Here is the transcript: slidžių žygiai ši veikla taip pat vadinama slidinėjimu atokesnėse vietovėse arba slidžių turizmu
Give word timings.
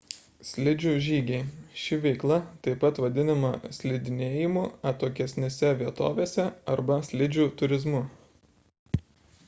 slidžių 0.49 0.91
žygiai 1.07 1.41
ši 1.81 1.97
veikla 2.05 2.37
taip 2.67 2.79
pat 2.83 3.01
vadinama 3.03 3.51
slidinėjimu 3.79 4.63
atokesnėse 4.93 5.73
vietovėse 5.83 6.47
arba 6.77 6.97
slidžių 7.11 7.47
turizmu 7.63 8.03